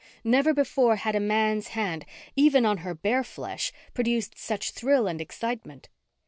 [0.23, 5.21] Never before had a man's hand, even on her bare flesh, produced such thrill and
[5.21, 5.89] excitement.